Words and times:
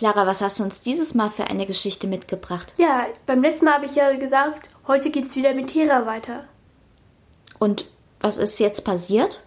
Clara, 0.00 0.26
was 0.26 0.40
hast 0.40 0.58
du 0.58 0.62
uns 0.62 0.80
dieses 0.80 1.12
Mal 1.12 1.28
für 1.28 1.44
eine 1.44 1.66
Geschichte 1.66 2.06
mitgebracht? 2.06 2.72
Ja, 2.78 3.04
beim 3.26 3.42
letzten 3.42 3.66
Mal 3.66 3.74
habe 3.74 3.84
ich 3.84 3.96
ja 3.96 4.16
gesagt, 4.16 4.70
heute 4.86 5.10
geht's 5.10 5.36
wieder 5.36 5.52
mit 5.52 5.74
Hera 5.74 6.06
weiter. 6.06 6.44
Und 7.58 7.84
was 8.18 8.38
ist 8.38 8.58
jetzt 8.60 8.82
passiert? 8.86 9.40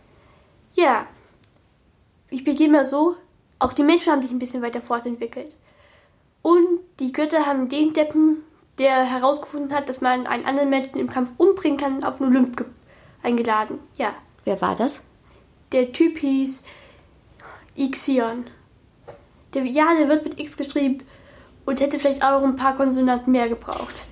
Ja, 0.73 1.07
ich 2.29 2.43
beginne 2.43 2.73
mal 2.73 2.85
so. 2.85 3.15
Auch 3.57 3.73
die 3.73 3.81
Menschen 3.81 4.11
haben 4.13 4.21
sich 4.21 4.29
ein 4.29 4.37
bisschen 4.37 4.61
weiter 4.61 4.79
fortentwickelt. 4.79 5.57
Und 6.43 6.81
die 6.99 7.11
Götter 7.13 7.47
haben 7.47 7.67
den 7.67 7.93
Deppen, 7.93 8.43
der 8.77 9.05
herausgefunden 9.05 9.73
hat, 9.73 9.89
dass 9.89 10.01
man 10.01 10.27
einen 10.27 10.45
anderen 10.45 10.69
Menschen 10.69 10.99
im 10.99 11.09
Kampf 11.09 11.31
umbringen 11.37 11.79
kann, 11.79 12.03
auf 12.03 12.19
den 12.19 12.27
Olymp 12.27 12.57
ge- 12.57 12.67
eingeladen. 13.23 13.79
Ja, 13.95 14.13
Wer 14.45 14.61
war 14.61 14.75
das? 14.75 15.01
der 15.71 15.91
Typ 15.93 16.19
hieß 16.19 16.61
Ixion. 17.75 18.45
Der, 19.53 19.63
ja, 19.63 19.93
der 19.97 20.09
wird 20.09 20.23
mit 20.23 20.39
X 20.39 20.57
geschrieben 20.57 20.99
und 21.65 21.79
hätte 21.79 21.99
vielleicht 21.99 22.23
auch 22.23 22.41
ein 22.43 22.55
paar 22.55 22.75
Konsonanten 22.75 23.31
mehr 23.31 23.49
gebraucht. 23.49 24.07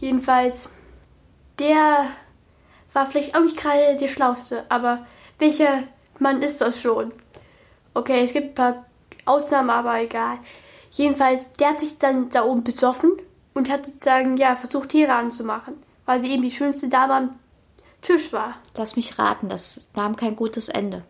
Jedenfalls, 0.00 0.68
der 1.58 2.06
war 2.92 3.06
vielleicht 3.06 3.36
auch 3.36 3.40
nicht 3.40 3.56
gerade 3.56 3.96
der 3.96 4.08
Schlauste, 4.08 4.64
aber 4.68 5.06
welcher 5.38 5.84
Mann 6.18 6.42
ist 6.42 6.60
das 6.60 6.80
schon? 6.80 7.12
Okay, 7.94 8.22
es 8.22 8.32
gibt 8.32 8.48
ein 8.48 8.54
paar 8.54 8.86
Ausnahmen, 9.24 9.70
aber 9.70 10.00
egal. 10.00 10.38
Jedenfalls, 10.90 11.52
der 11.54 11.70
hat 11.70 11.80
sich 11.80 11.98
dann 11.98 12.30
da 12.30 12.44
oben 12.44 12.64
besoffen 12.64 13.12
und 13.54 13.70
hat 13.70 13.86
sozusagen, 13.86 14.36
ja, 14.36 14.54
versucht, 14.54 14.92
Hera 14.92 15.18
anzumachen, 15.18 15.74
weil 16.04 16.20
sie 16.20 16.30
eben 16.30 16.42
die 16.42 16.50
schönste 16.50 16.88
Dame 16.88 17.14
am 17.14 17.38
Tisch 18.02 18.32
war. 18.32 18.54
Lass 18.76 18.96
mich 18.96 19.18
raten, 19.18 19.48
das 19.48 19.80
nahm 19.94 20.16
kein 20.16 20.36
gutes 20.36 20.68
Ende. 20.68 21.04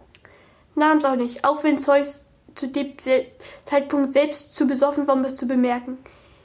nahm 0.75 0.99
es 0.99 1.05
auch 1.05 1.17
nicht, 1.17 1.45
auch 1.45 1.63
wenn 1.63 1.79
Zeus 1.79 2.26
zu 2.57 2.69
dem 2.69 2.95
Zeitpunkt 3.65 4.13
selbst 4.13 4.55
zu 4.55 4.67
besoffen 4.67 5.07
war, 5.07 5.15
um 5.15 5.23
das 5.23 5.37
zu 5.37 5.47
bemerken. 5.47 5.99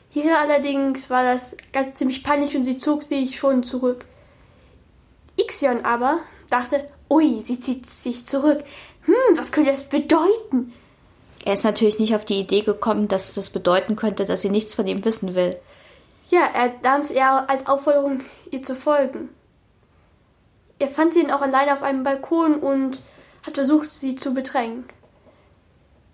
Hier 0.09 0.37
allerdings 0.37 1.09
war 1.09 1.23
das 1.23 1.55
ganz 1.71 1.93
ziemlich 1.93 2.23
peinlich 2.23 2.55
und 2.55 2.65
sie 2.65 2.77
zog 2.77 3.03
sich 3.03 3.35
schon 3.35 3.63
zurück. 3.63 4.05
Ixion 5.37 5.85
aber 5.85 6.19
dachte, 6.49 6.85
ui, 7.09 7.41
sie 7.41 7.59
zieht 7.59 7.85
sich 7.85 8.25
zurück. 8.25 8.59
Hm, 9.05 9.37
was 9.37 9.51
könnte 9.51 9.71
das 9.71 9.87
bedeuten? 9.87 10.73
Er 11.43 11.53
ist 11.53 11.63
natürlich 11.63 11.97
nicht 11.97 12.13
auf 12.13 12.25
die 12.25 12.39
Idee 12.39 12.61
gekommen, 12.61 13.07
dass 13.07 13.33
das 13.33 13.49
bedeuten 13.49 13.95
könnte, 13.95 14.25
dass 14.25 14.41
sie 14.41 14.49
nichts 14.49 14.75
von 14.75 14.85
ihm 14.85 15.03
wissen 15.05 15.33
will. 15.33 15.55
Ja, 16.29 16.41
er 16.53 16.73
nahm 16.83 17.01
es 17.01 17.11
eher 17.11 17.49
als 17.49 17.65
Aufforderung, 17.67 18.21
ihr 18.51 18.61
zu 18.61 18.75
folgen. 18.75 19.29
Er 20.77 20.87
fand 20.87 21.13
sie 21.13 21.23
dann 21.23 21.31
auch 21.31 21.41
alleine 21.41 21.73
auf 21.73 21.83
einem 21.83 22.03
Balkon 22.03 22.55
und 22.55 23.01
hat 23.45 23.55
versucht, 23.55 23.91
sie 23.91 24.15
zu 24.15 24.33
bedrängen. 24.33 24.85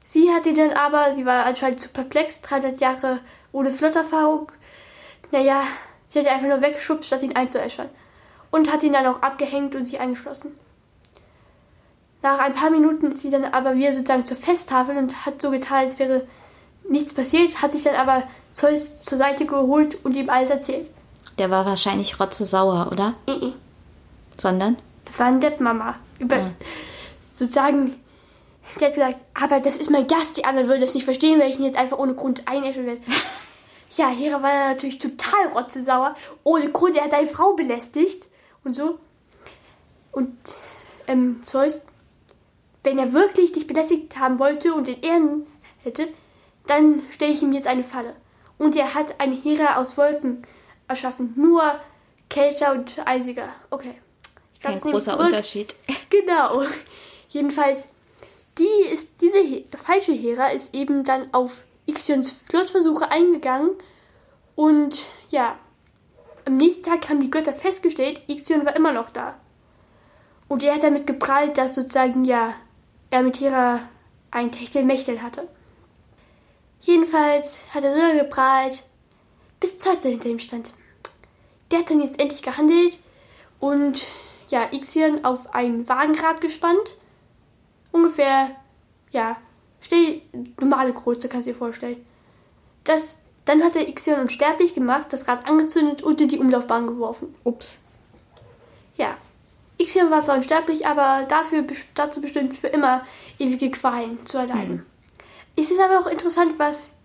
Sie 0.09 0.31
hat 0.31 0.45
ihn 0.45 0.55
dann 0.55 0.71
aber, 0.71 1.17
sie 1.17 1.25
war 1.25 1.45
anscheinend 1.45 1.81
zu 1.81 1.89
perplex, 1.89 2.39
300 2.39 2.79
Jahre 2.79 3.19
ohne 3.51 3.71
Flirterfahrung. 3.71 4.49
Naja, 5.33 5.63
sie 6.07 6.19
hat 6.19 6.25
ihn 6.25 6.31
einfach 6.31 6.47
nur 6.47 6.61
weggeschubst, 6.61 7.07
statt 7.07 7.23
ihn 7.23 7.35
einzuäschern. 7.35 7.89
Und 8.49 8.71
hat 8.71 8.83
ihn 8.83 8.93
dann 8.93 9.05
auch 9.05 9.21
abgehängt 9.21 9.75
und 9.75 9.83
sich 9.83 9.99
eingeschlossen. 9.99 10.57
Nach 12.21 12.39
ein 12.39 12.53
paar 12.55 12.69
Minuten 12.69 13.07
ist 13.07 13.19
sie 13.19 13.29
dann 13.29 13.43
aber 13.43 13.75
wieder 13.75 13.91
sozusagen 13.91 14.25
zur 14.25 14.37
Festtafel 14.37 14.95
und 14.95 15.25
hat 15.25 15.41
so 15.41 15.51
getan, 15.51 15.79
als 15.79 15.99
wäre 15.99 16.25
nichts 16.87 17.13
passiert, 17.13 17.61
hat 17.61 17.73
sich 17.73 17.83
dann 17.83 17.95
aber 17.95 18.23
Zeus 18.53 19.03
zur 19.03 19.17
Seite 19.17 19.45
geholt 19.45 20.05
und 20.05 20.15
ihm 20.15 20.29
alles 20.29 20.51
erzählt. 20.51 20.89
Der 21.37 21.49
war 21.49 21.65
wahrscheinlich 21.65 22.17
rotzesauer, 22.17 22.93
oder? 22.93 23.13
Eh. 23.27 23.51
Sondern? 24.37 24.77
Das 25.03 25.19
war 25.19 25.25
ein 25.27 25.41
Depp, 25.41 25.59
Mama. 25.59 25.95
Über, 26.17 26.37
Ja. 26.37 26.51
Sozusagen, 27.33 27.95
der 28.75 28.87
hat 28.87 28.95
gesagt, 28.95 29.19
aber 29.33 29.59
das 29.59 29.77
ist 29.77 29.89
mein 29.89 30.07
Gast, 30.07 30.37
die 30.37 30.45
anderen 30.45 30.67
würden 30.67 30.81
das 30.81 30.93
nicht 30.93 31.05
verstehen, 31.05 31.39
wenn 31.39 31.49
ich 31.49 31.59
ihn 31.59 31.65
jetzt 31.65 31.77
einfach 31.77 31.97
ohne 31.97 32.15
Grund 32.15 32.47
einäschen 32.47 32.85
will. 32.85 33.01
ja, 33.95 34.09
Hera 34.09 34.41
war 34.41 34.69
natürlich 34.69 34.99
total 34.99 35.47
rotzesauer. 35.53 36.15
Ohne 36.43 36.71
Grund, 36.71 36.95
er 36.97 37.05
hat 37.05 37.13
deine 37.13 37.27
Frau 37.27 37.53
belästigt 37.53 38.29
und 38.63 38.73
so. 38.73 38.99
Und 40.11 40.35
ähm, 41.07 41.41
Zeus, 41.43 41.81
wenn 42.83 42.99
er 42.99 43.13
wirklich 43.13 43.51
dich 43.51 43.67
belästigt 43.67 44.17
haben 44.17 44.39
wollte 44.39 44.73
und 44.73 44.87
in 44.87 45.01
Ehren 45.01 45.47
hätte, 45.83 46.07
dann 46.67 47.01
stelle 47.11 47.33
ich 47.33 47.41
ihm 47.41 47.53
jetzt 47.53 47.67
eine 47.67 47.83
Falle. 47.83 48.15
Und 48.57 48.75
er 48.75 48.93
hat 48.93 49.19
eine 49.19 49.35
Hera 49.35 49.77
aus 49.77 49.97
Wolken 49.97 50.45
erschaffen. 50.87 51.33
Nur 51.35 51.79
kälter 52.29 52.73
und 52.73 52.95
eisiger. 53.05 53.49
Okay. 53.69 53.93
Ich 54.53 54.59
glaub, 54.61 54.81
Kein 54.81 54.91
großer. 54.91 55.19
Unterschied. 55.19 55.75
Genau. 56.09 56.63
Jedenfalls, 57.29 57.93
die 58.57 58.93
ist, 58.93 59.21
diese 59.21 59.39
He 59.39 59.65
falsche 59.75 60.13
Hera 60.13 60.47
ist 60.47 60.73
eben 60.73 61.03
dann 61.03 61.33
auf 61.33 61.65
Ixions 61.85 62.31
Flirtversuche 62.31 63.11
eingegangen. 63.11 63.71
Und 64.55 65.07
ja, 65.29 65.57
am 66.45 66.57
nächsten 66.57 66.83
Tag 66.83 67.09
haben 67.09 67.19
die 67.19 67.31
Götter 67.31 67.53
festgestellt, 67.53 68.21
Ixion 68.27 68.65
war 68.65 68.75
immer 68.75 68.91
noch 68.91 69.09
da. 69.09 69.37
Und 70.47 70.63
er 70.63 70.75
hat 70.75 70.83
damit 70.83 71.05
geprahlt, 71.05 71.57
dass 71.57 71.75
sozusagen, 71.75 72.23
ja, 72.23 72.53
er 73.09 73.21
mit 73.21 73.39
Hera 73.39 73.81
ein 74.31 74.51
Techtelmechtel 74.51 75.21
hatte. 75.21 75.47
Jedenfalls 76.79 77.73
hat 77.73 77.83
er 77.83 77.95
so 77.95 78.01
lange 78.01 78.19
geprahlt, 78.23 78.83
bis 79.59 79.77
Zeus 79.79 80.03
hinter 80.03 80.29
ihm 80.29 80.39
stand. 80.39 80.73
Der 81.71 81.79
hat 81.79 81.89
dann 81.89 82.01
jetzt 82.01 82.21
endlich 82.21 82.41
gehandelt 82.41 82.99
und 83.59 84.05
ja, 84.49 84.69
Ixion 84.71 85.25
auf 85.25 85.53
ein 85.53 85.87
Wagenrad 85.89 86.39
gespannt. 86.39 86.95
Ungefähr, 87.97 88.51
ja, 89.09 89.37
stell, 89.79 90.21
normale 90.61 90.93
Größe 90.93 91.27
kannst 91.27 91.47
du 91.47 91.51
dir 91.51 91.57
vorstellen. 91.57 92.05
Das, 92.83 93.17
dann 93.45 93.63
hat 93.63 93.75
er 93.75 93.87
Ixion 93.87 94.19
unsterblich 94.19 94.75
gemacht, 94.75 95.11
das 95.11 95.27
Rad 95.27 95.47
angezündet 95.49 96.03
und 96.03 96.21
in 96.21 96.27
die 96.27 96.37
Umlaufbahn 96.37 96.85
geworfen. 96.85 97.33
Ups. 97.43 97.79
Ja, 98.97 99.17
Ixion 99.79 100.11
war 100.11 100.21
zwar 100.21 100.35
unsterblich, 100.35 100.85
aber 100.85 101.25
dafür 101.27 101.65
dazu 101.95 102.21
bestimmt, 102.21 102.55
für 102.55 102.67
immer 102.67 103.03
ewige 103.39 103.71
Qualen 103.71 104.23
zu 104.27 104.37
erleiden. 104.37 104.85
Es 105.55 105.71
ist 105.71 105.81
aber 105.81 105.99
auch 105.99 106.05
interessant, 106.07 106.59
was 106.59 106.97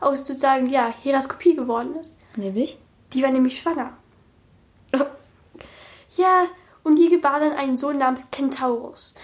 aus 0.00 0.26
sozusagen, 0.26 0.68
ja, 0.68 0.92
Heras 1.00 1.28
Kopie 1.28 1.54
geworden 1.54 1.94
ist. 1.94 2.18
Nämlich? 2.34 2.76
Die 3.12 3.22
war 3.22 3.30
nämlich 3.30 3.60
schwanger. 3.60 3.96
Ja, 6.16 6.46
und 6.82 6.98
die 6.98 7.08
gebar 7.08 7.38
dann 7.38 7.52
einen 7.52 7.76
Sohn 7.76 7.98
namens 7.98 8.32
Kentaurus. 8.32 9.14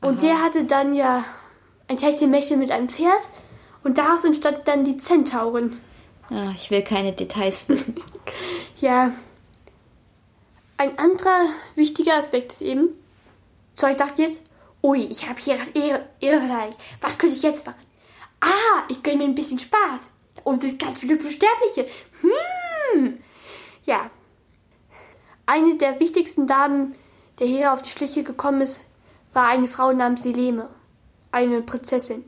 Und 0.00 0.22
der 0.22 0.42
hatte 0.42 0.64
dann 0.64 0.94
ja 0.94 1.24
ein 1.88 1.98
Techtelmechtel 1.98 2.56
mit 2.56 2.70
einem 2.70 2.88
Pferd. 2.88 3.28
Und 3.82 3.98
daraus 3.98 4.24
entstand 4.24 4.60
dann 4.66 4.84
die 4.84 4.96
Zentaurin. 4.96 5.80
Ah, 6.28 6.52
ich 6.54 6.70
will 6.70 6.82
keine 6.82 7.12
Details 7.12 7.68
wissen. 7.68 8.00
Ja. 8.76 9.12
Ein 10.78 10.98
anderer 10.98 11.44
wichtiger 11.74 12.14
Aspekt 12.14 12.52
ist 12.52 12.62
eben, 12.62 12.88
Zeus 13.74 13.96
dachte 13.96 14.22
jetzt, 14.22 14.42
ui, 14.82 15.00
ich 15.04 15.28
habe 15.28 15.38
hier 15.38 15.58
das 15.58 15.68
Ehre, 15.68 16.70
was 17.02 17.18
könnte 17.18 17.36
ich 17.36 17.42
jetzt 17.42 17.66
machen? 17.66 17.84
Ah, 18.40 18.84
ich 18.88 19.02
gönne 19.02 19.18
mir 19.18 19.24
ein 19.24 19.34
bisschen 19.34 19.58
Spaß. 19.58 20.10
Und 20.44 20.64
es 20.64 20.70
sind 20.70 20.82
ganz 20.82 21.00
viele 21.00 21.16
Sterbliche. 21.16 21.86
Hm. 22.22 23.18
Ja. 23.84 24.10
Eine 25.44 25.76
der 25.76 26.00
wichtigsten 26.00 26.46
Damen, 26.46 26.94
der 27.38 27.46
hier 27.46 27.74
auf 27.74 27.82
die 27.82 27.90
Schliche 27.90 28.22
gekommen 28.22 28.62
ist, 28.62 28.86
war 29.32 29.48
eine 29.48 29.68
Frau 29.68 29.92
namens 29.92 30.22
Seleme. 30.22 30.70
Eine 31.32 31.62
Prinzessin. 31.62 32.24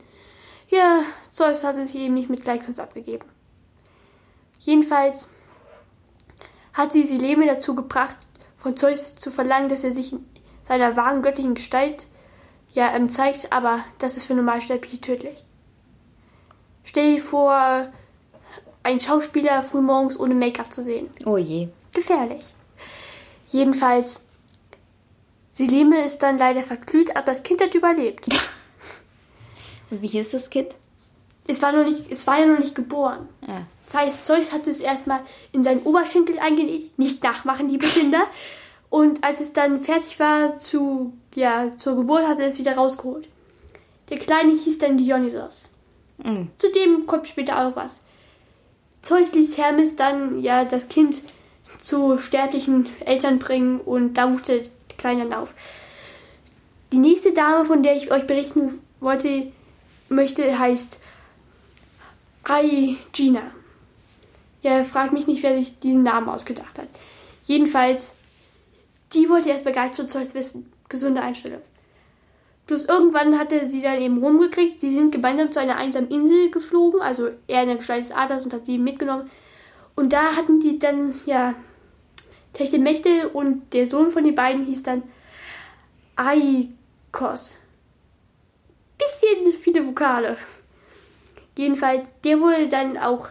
Ja, 0.69 1.03
Zeus 1.29 1.63
hatte 1.63 1.85
sie 1.85 1.99
eben 1.99 2.13
nicht 2.13 2.29
mit 2.29 2.43
Gleichnis 2.43 2.79
abgegeben. 2.79 3.25
Jedenfalls 4.59 5.27
hat 6.73 6.93
sie 6.93 7.03
Seleme 7.03 7.45
dazu 7.45 7.75
gebracht, 7.75 8.17
von 8.55 8.75
Zeus 8.75 9.15
zu 9.15 9.29
verlangen, 9.29 9.69
dass 9.69 9.83
er 9.83 9.93
sich 9.93 10.13
in 10.13 10.25
seiner 10.63 10.95
wahren 10.95 11.21
göttlichen 11.21 11.53
Gestalt 11.53 12.07
ja 12.73 12.95
ähm, 12.95 13.09
zeigt, 13.09 13.51
aber 13.51 13.79
das 13.99 14.17
ist 14.17 14.25
für 14.25 14.33
Normalsterbliche 14.33 15.01
tödlich. 15.01 15.43
Stell 16.83 17.15
dir 17.15 17.21
vor, 17.21 17.87
ein 18.83 18.99
Schauspieler 18.99 19.63
frühmorgens 19.63 20.19
ohne 20.19 20.35
Make-up 20.35 20.73
zu 20.73 20.81
sehen. 20.83 21.09
Oh 21.25 21.37
je. 21.37 21.69
Gefährlich. 21.93 22.53
Jedenfalls, 23.47 24.21
Seleme 25.53 26.03
ist 26.03 26.19
dann 26.19 26.37
leider 26.37 26.63
verglüht, 26.63 27.15
aber 27.15 27.27
das 27.27 27.43
Kind 27.43 27.61
hat 27.61 27.73
überlebt. 27.73 28.27
Und 29.89 30.01
wie 30.01 30.07
hieß 30.07 30.31
das 30.31 30.49
Kind? 30.49 30.75
es 31.47 31.61
war, 31.61 31.71
noch 31.71 31.83
nicht, 31.83 32.11
es 32.11 32.25
war 32.25 32.39
ja 32.39 32.45
noch 32.45 32.59
nicht 32.59 32.75
geboren. 32.75 33.27
Ja. 33.45 33.65
Das 33.83 33.95
heißt, 33.95 34.25
Zeus 34.25 34.51
hat 34.51 34.67
es 34.67 34.79
erstmal 34.79 35.21
in 35.51 35.63
seinen 35.63 35.81
Oberschenkel 35.81 36.39
eingenäht. 36.39 36.97
Nicht 36.97 37.23
nachmachen, 37.23 37.69
liebe 37.69 37.85
Kinder. 37.87 38.27
Und 38.89 39.23
als 39.23 39.41
es 39.41 39.53
dann 39.53 39.81
fertig 39.81 40.19
war 40.19 40.57
zu, 40.59 41.13
ja, 41.35 41.71
zur 41.77 41.95
Geburt, 41.95 42.27
hat 42.27 42.39
er 42.39 42.47
es 42.47 42.59
wieder 42.59 42.75
rausgeholt. 42.75 43.27
Der 44.09 44.19
Kleine 44.19 44.53
hieß 44.53 44.77
dann 44.77 44.97
Dionysos. 44.97 45.69
Mhm. 46.23 46.49
Zudem 46.57 47.07
kommt 47.07 47.27
später 47.27 47.65
auch 47.67 47.75
was. 47.75 48.03
Zeus 49.01 49.33
ließ 49.33 49.57
Hermes 49.57 49.95
dann 49.95 50.39
ja 50.41 50.63
das 50.63 50.87
Kind 50.87 51.23
zu 51.79 52.17
sterblichen 52.19 52.87
Eltern 53.05 53.39
bringen 53.39 53.81
und 53.81 54.13
da 54.13 54.31
wuchs 54.31 54.43
der 54.93 54.97
Kleine 54.97 55.23
dann 55.23 55.33
auf. 55.33 55.53
Die 56.91 56.97
nächste 56.97 57.33
Dame, 57.33 57.65
von 57.65 57.83
der 57.83 57.95
ich 57.95 58.11
euch 58.11 58.27
berichten 58.27 58.79
wollte, 58.99 59.51
möchte, 60.09 60.57
heißt 60.57 60.99
Aigina. 62.43 63.51
Ja, 64.61 64.83
fragt 64.83 65.11
mich 65.11 65.27
nicht, 65.27 65.43
wer 65.43 65.57
sich 65.57 65.79
diesen 65.79 66.03
Namen 66.03 66.29
ausgedacht 66.29 66.79
hat. 66.79 66.87
Jedenfalls, 67.43 68.13
die 69.13 69.29
wollte 69.29 69.49
erstmal 69.49 69.73
gar 69.73 69.85
nicht 69.85 69.95
zu 69.95 70.05
Zeus 70.05 70.35
wissen. 70.35 70.71
Gesunde 70.87 71.21
Einstellung. 71.21 71.61
Bloß 72.67 72.85
irgendwann 72.85 73.37
hatte 73.37 73.67
sie 73.67 73.81
dann 73.81 73.99
eben 73.99 74.23
rumgekriegt. 74.23 74.81
Die 74.81 74.93
sind 74.93 75.11
gemeinsam 75.11 75.51
zu 75.51 75.59
einer 75.59 75.75
einsamen 75.75 76.09
Insel 76.09 76.49
geflogen, 76.49 77.01
also 77.01 77.29
er 77.47 77.63
in 77.63 77.67
der 77.67 77.77
Gestalt 77.77 78.05
des 78.05 78.11
Adlers 78.11 78.45
und 78.45 78.53
hat 78.53 78.65
sie 78.65 78.77
mitgenommen. 78.77 79.29
Und 79.95 80.13
da 80.13 80.35
hatten 80.35 80.59
die 80.59 80.79
dann, 80.79 81.13
ja, 81.25 81.55
Techtelmechtel 82.53 83.27
und 83.27 83.73
der 83.73 83.87
Sohn 83.87 84.09
von 84.09 84.23
den 84.23 84.35
beiden 84.35 84.65
hieß 84.65 84.83
dann 84.83 85.03
Aikos. 86.15 87.57
Bisschen 88.97 89.53
viele 89.53 89.85
Vokale. 89.85 90.37
Jedenfalls, 91.57 92.19
der 92.21 92.39
wurde 92.39 92.67
dann 92.67 92.97
auch 92.97 93.27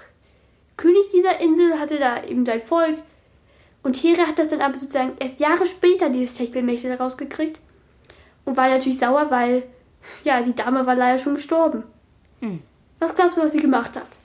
König 0.77 1.09
dieser 1.11 1.41
Insel, 1.41 1.79
hatte 1.79 1.99
da 1.99 2.25
eben 2.25 2.45
sein 2.45 2.61
Volk. 2.61 2.99
Und 3.83 3.97
Hera 3.97 4.27
hat 4.27 4.39
das 4.39 4.49
dann 4.49 4.61
aber 4.61 4.79
sozusagen 4.79 5.13
erst 5.19 5.41
Jahre 5.41 5.67
später 5.67 6.09
dieses 6.09 6.35
Techtelmechtel 6.35 6.93
rausgekriegt. 6.93 7.61
Und 8.45 8.57
war 8.57 8.69
natürlich 8.69 8.99
sauer, 8.99 9.31
weil, 9.31 9.65
ja, 10.25 10.43
die 10.43 10.55
Dame 10.55 10.85
war 10.87 10.97
leider 10.97 11.19
schon 11.19 11.35
gestorben. 11.35 11.85
Hm. 12.41 12.63
Was 12.99 13.15
glaubst 13.15 13.37
du, 13.37 13.43
was 13.43 13.53
sie 13.53 13.61
gemacht 13.61 13.97
hat? 13.97 14.19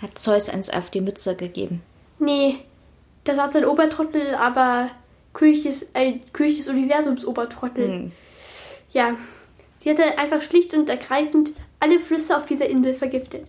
Hat 0.00 0.18
Zeus 0.18 0.48
eins 0.48 0.70
auf 0.70 0.90
die 0.90 1.00
Mütze 1.00 1.34
gegeben. 1.34 1.82
Nee, 2.18 2.60
das 3.28 3.36
war 3.36 3.50
sein 3.50 3.66
Obertrottel, 3.66 4.34
aber 4.34 4.88
König 5.34 5.62
des, 5.62 5.86
äh, 5.92 6.14
König 6.32 6.56
des 6.56 6.68
Universums 6.68 7.26
Obertrottel. 7.26 7.86
Hm. 7.86 8.12
Ja, 8.90 9.16
sie 9.76 9.90
hatte 9.90 10.18
einfach 10.18 10.40
schlicht 10.40 10.72
und 10.72 10.88
ergreifend 10.88 11.52
alle 11.78 11.98
Flüsse 11.98 12.36
auf 12.36 12.46
dieser 12.46 12.68
Insel 12.68 12.94
vergiftet. 12.94 13.46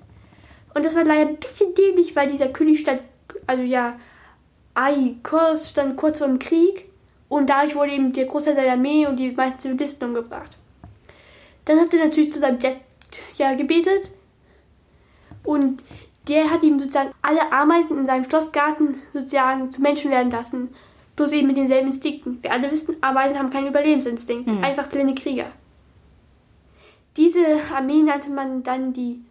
Und 0.74 0.84
das 0.84 0.96
war 0.96 1.06
leider 1.06 1.30
ein 1.30 1.38
bisschen 1.38 1.74
dämlich, 1.74 2.16
weil 2.16 2.28
dieser 2.28 2.50
König 2.50 2.80
stand, 2.80 3.02
also 3.48 3.64
ja, 3.64 3.98
Aikos 4.74 5.70
stand 5.70 5.96
kurz 5.96 6.20
vor 6.20 6.28
dem 6.28 6.40
Krieg 6.40 6.90
und 7.30 7.50
dadurch 7.50 7.76
wurde 7.76 7.94
eben 7.94 8.12
der 8.12 8.26
Großteil 8.26 8.56
seiner 8.56 8.74
Armee 8.74 9.08
und 9.08 9.16
die 9.16 9.32
meisten 9.32 9.60
Zivilisten 9.60 10.10
umgebracht. 10.10 10.58
Dann 11.66 11.80
hat 11.80 11.94
er 11.94 12.06
natürlich 12.06 12.34
zu 12.34 12.40
seinem 12.40 12.60
Dad 12.60 12.78
ja, 13.38 13.56
gebetet 13.56 14.12
und 15.44 15.84
der 16.30 16.52
hat 16.52 16.64
ihm 16.64 16.80
sozusagen 16.80 17.12
alle 17.22 17.52
Ameisen 17.52 17.98
in 17.98 18.06
seinem 18.06 18.24
Schlossgarten 18.24 18.96
sozusagen 19.14 19.72
zu 19.72 19.82
Menschen 19.82 20.12
werden 20.12 20.32
lassen. 20.32 20.70
Bloß 21.16 21.34
eben 21.34 21.48
mit 21.48 21.58
denselben 21.58 21.88
Instinkten. 21.88 22.42
Wir 22.42 22.52
alle 22.52 22.72
wissen, 22.72 22.96
Ameisen 23.02 23.38
haben 23.38 23.50
keinen 23.50 23.68
Überlebensinstinkt. 23.68 24.50
Hm. 24.50 24.64
Einfach 24.64 24.88
blinde 24.88 25.16
Krieger. 25.16 25.48
Diese 27.18 27.42
Armee 27.76 28.04
nannte 28.04 28.30
man 28.30 28.64
dann 28.64 28.94
die 28.94 29.22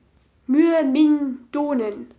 Myrmindonen. 0.46 2.10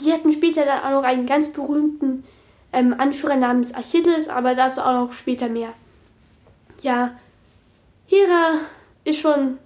Die 0.00 0.12
hatten 0.12 0.32
später 0.32 0.64
dann 0.64 0.80
auch 0.80 1.02
noch 1.02 1.08
einen 1.08 1.26
ganz 1.26 1.48
berühmten 1.48 2.24
ähm, 2.72 2.94
Anführer 2.98 3.36
namens 3.36 3.74
Achilles, 3.74 4.28
aber 4.28 4.54
dazu 4.54 4.80
auch 4.80 5.06
noch 5.06 5.12
später 5.12 5.48
mehr. 5.48 5.72
Ja, 6.82 7.12
Hera 8.06 8.60
ist 9.04 9.20
schon 9.20 9.58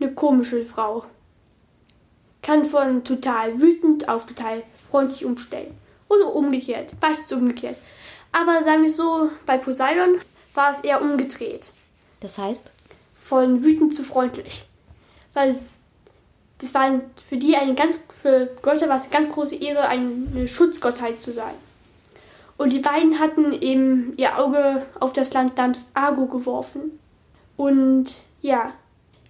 eine 0.00 0.12
komische 0.12 0.64
Frau. 0.64 1.04
Kann 2.42 2.64
von 2.64 3.04
total 3.04 3.60
wütend 3.60 4.08
auf 4.08 4.26
total 4.26 4.62
freundlich 4.82 5.24
umstellen. 5.24 5.76
Oder 6.08 6.34
umgekehrt, 6.34 6.94
meistens 7.00 7.32
umgekehrt. 7.32 7.76
Aber 8.32 8.62
sagen 8.62 8.82
wir 8.82 8.90
so, 8.90 9.30
bei 9.46 9.58
Poseidon 9.58 10.20
war 10.54 10.72
es 10.72 10.80
eher 10.80 11.02
umgedreht. 11.02 11.72
Das 12.20 12.38
heißt? 12.38 12.70
Von 13.16 13.62
wütend 13.62 13.94
zu 13.96 14.02
freundlich. 14.02 14.66
Weil 15.32 15.58
das 16.58 16.72
war 16.74 17.00
für 17.22 17.36
die 17.36 17.56
eine 17.56 17.74
ganz, 17.74 18.00
für 18.08 18.48
Götter 18.62 18.88
war 18.88 18.96
es 18.96 19.02
eine 19.02 19.12
ganz 19.12 19.28
große 19.28 19.56
Ehre, 19.56 19.88
eine 19.88 20.48
Schutzgottheit 20.48 21.22
zu 21.22 21.32
sein. 21.32 21.54
Und 22.56 22.72
die 22.72 22.78
beiden 22.78 23.18
hatten 23.18 23.52
eben 23.52 24.14
ihr 24.16 24.38
Auge 24.38 24.86
auf 24.98 25.12
das 25.12 25.32
Land 25.34 25.56
namens 25.58 25.90
Argo 25.92 26.26
geworfen. 26.26 26.98
Und 27.56 28.14
ja, 28.40 28.72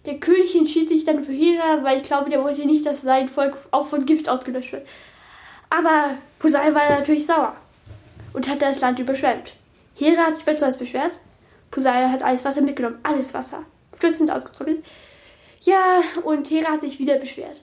der 0.07 0.19
König 0.19 0.55
entschied 0.55 0.89
sich 0.89 1.05
dann 1.05 1.23
für 1.23 1.33
Hera, 1.33 1.83
weil 1.83 1.99
ich 1.99 2.05
glaube, 2.05 2.31
der 2.31 2.43
wollte 2.43 2.65
nicht, 2.65 2.87
dass 2.87 3.03
sein 3.03 3.29
Volk 3.29 3.57
auch 3.73 3.87
von 3.87 4.07
Gift 4.07 4.29
ausgelöscht 4.29 4.73
wird. 4.73 4.87
Aber 5.69 6.17
Poseidon 6.39 6.75
war 6.75 6.89
natürlich 6.91 7.27
sauer 7.27 7.57
und 8.33 8.49
hat 8.49 8.63
das 8.63 8.81
Land 8.81 9.01
überschwemmt. 9.01 9.55
Hera 9.95 10.27
hat 10.27 10.37
sich 10.37 10.45
bei 10.45 10.55
Zeus 10.55 10.77
beschwert. 10.77 11.19
Poseidon 11.71 12.13
hat 12.13 12.23
alles 12.23 12.45
Wasser 12.45 12.63
mitgenommen, 12.63 12.99
alles 13.03 13.35
Wasser. 13.35 13.65
Flüsse 13.93 14.19
sind 14.19 14.31
ausgetrocknet. 14.31 14.85
Ja, 15.63 16.03
und 16.23 16.49
Hera 16.51 16.73
hat 16.73 16.83
sich 16.83 16.99
wieder 17.01 17.17
beschwert. 17.17 17.63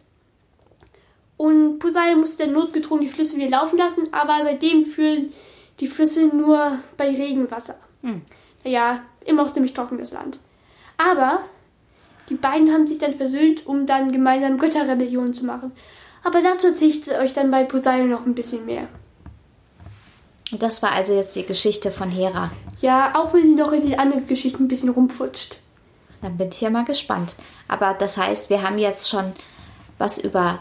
Und 1.38 1.80
Poseidon 1.80 2.20
musste 2.20 2.44
dann 2.44 2.54
notgedrungen 2.54 3.06
die 3.06 3.12
Flüsse 3.12 3.38
wieder 3.38 3.50
laufen 3.50 3.78
lassen, 3.78 4.04
aber 4.12 4.40
seitdem 4.44 4.84
fühlen 4.84 5.32
die 5.80 5.88
Flüsse 5.88 6.28
nur 6.28 6.80
bei 6.98 7.10
Regenwasser. 7.10 7.76
Hm. 8.02 8.22
Ja, 8.64 9.02
immer 9.26 9.44
noch 9.44 9.52
ziemlich 9.52 9.74
trockenes 9.74 10.12
Land. 10.12 10.40
Aber 10.98 11.40
die 12.30 12.36
beiden 12.36 12.72
haben 12.72 12.88
sich 12.88 12.98
dann 12.98 13.14
versöhnt, 13.14 13.66
um 13.68 13.86
dann 13.86 14.12
gemeinsam 14.12 14.58
Götterrebellion 14.58 15.34
zu 15.34 15.46
machen. 15.46 15.72
Aber 16.24 16.42
dazu 16.42 16.68
erzähle 16.68 16.92
ich 16.92 17.12
euch 17.12 17.34
dann 17.34 17.52
bei 17.52 17.64
Poseidon 17.64 18.10
noch 18.10 18.26
ein 18.26 18.36
bisschen 18.36 18.66
mehr. 18.66 18.88
Und 20.52 20.62
das 20.62 20.82
war 20.82 20.92
also 20.92 21.14
jetzt 21.14 21.36
die 21.36 21.46
Geschichte 21.46 21.92
von 21.92 22.10
Hera. 22.10 22.52
Ja, 22.80 23.14
auch 23.16 23.34
wenn 23.34 23.44
sie 23.44 23.56
noch 23.56 23.72
in 23.72 23.82
den 23.82 23.98
anderen 24.00 24.28
Geschichten 24.28 24.64
ein 24.64 24.68
bisschen 24.68 24.90
rumfutscht. 24.90 25.58
Dann 26.22 26.38
bin 26.38 26.50
ich 26.50 26.62
ja 26.62 26.70
mal 26.70 26.86
gespannt. 26.86 27.36
Aber 27.68 27.94
das 27.94 28.18
heißt, 28.18 28.50
wir 28.50 28.62
haben 28.62 28.78
jetzt 28.78 29.10
schon 29.10 29.34
was 29.98 30.18
über 30.18 30.60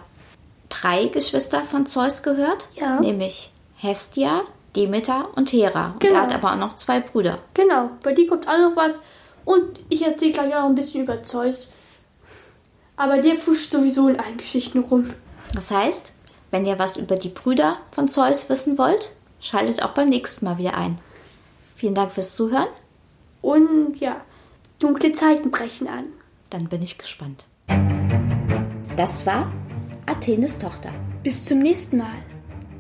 drei 0.69 1.07
Geschwister 1.07 1.63
von 1.63 1.87
Zeus 1.87 2.23
gehört. 2.23 2.69
Ja. 2.75 2.99
Nämlich 3.01 3.53
Hestia, 3.77 4.43
Demeter 4.75 5.29
und 5.37 5.53
Hera. 5.53 5.93
Und 5.93 6.01
Genau. 6.01 6.15
er 6.15 6.23
hat 6.23 6.35
aber 6.35 6.53
auch 6.53 6.57
noch 6.59 6.77
zwei 6.77 7.01
Brüder. 7.01 7.39
Genau, 7.55 7.91
bei 8.03 8.13
dir 8.13 8.27
kommt 8.27 8.49
auch 8.49 8.59
noch 8.59 8.75
was. 8.77 9.01
Und 9.45 9.81
ich 9.89 10.07
erzähle 10.07 10.33
gleich 10.33 10.55
auch 10.55 10.67
ein 10.67 10.75
bisschen 10.75 11.03
über 11.03 11.23
Zeus. 11.23 11.71
Aber 12.97 13.19
der 13.19 13.39
pfuscht 13.39 13.73
sowieso 13.73 14.09
in 14.09 14.21
allen 14.21 14.37
Geschichten 14.37 14.81
rum. 14.81 15.11
Das 15.55 15.71
heißt, 15.71 16.13
wenn 16.51 16.67
ihr 16.67 16.79
was 16.79 16.97
über 16.97 17.17
die 17.17 17.29
Brüder 17.29 17.79
von 17.91 18.09
Zeus 18.09 18.49
wissen 18.49 18.79
wollt, 18.79 19.11
schaltet 19.41 19.83
auch 19.83 19.95
beim 19.95 20.09
nächsten 20.09 20.45
Mal 20.45 20.59
wieder 20.59 20.75
ein. 20.75 20.99
Vielen 21.77 21.95
Dank 21.95 22.13
fürs 22.13 22.37
Zuhören. 22.37 22.69
Und 23.41 23.99
ja, 23.99 24.21
dunkle 24.79 25.13
Zeiten 25.13 25.51
brechen 25.51 25.89
an. 25.89 26.05
Dann 26.51 26.69
bin 26.69 26.83
ich 26.83 26.99
gespannt. 26.99 27.45
Das 28.97 29.27
war 29.27 29.51
Athenes 30.07 30.59
Tochter. 30.59 30.93
Bis 31.23 31.45
zum 31.45 31.61
nächsten 31.61 31.99
Mal. 31.99 32.23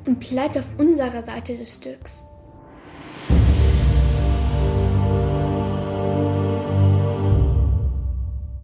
Und 0.06 0.20
bleibt 0.20 0.58
auf 0.58 0.66
unserer 0.78 1.22
Seite 1.22 1.56
des 1.56 1.74
Stücks. 1.74 2.26